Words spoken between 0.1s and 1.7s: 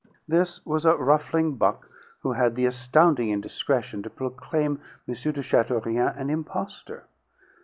This was a ruffling